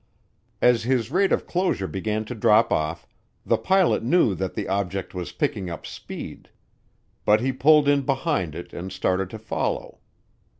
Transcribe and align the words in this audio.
As 0.63 0.81
his 0.81 1.11
rate 1.11 1.31
of 1.31 1.45
closure 1.45 1.85
began 1.87 2.25
to 2.25 2.33
drop 2.33 2.73
off, 2.73 3.05
the 3.45 3.55
pilot 3.55 4.01
knew 4.01 4.33
that 4.33 4.55
the 4.55 4.67
object 4.67 5.13
was 5.13 5.31
picking 5.31 5.69
up 5.69 5.85
speed. 5.85 6.49
But 7.23 7.39
he 7.39 7.51
pulled 7.51 7.87
in 7.87 8.01
behind 8.01 8.55
it 8.55 8.73
and 8.73 8.91
started 8.91 9.29
to 9.29 9.37
follow. 9.37 9.99